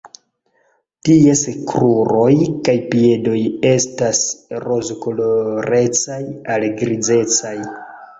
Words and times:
Ties 1.07 1.41
kruroj 1.71 2.31
kaj 2.67 2.73
piedoj 2.93 3.41
estas 3.73 4.23
rozkolorecaj 4.63 6.19
al 6.55 6.67
grizecaj. 6.81 7.53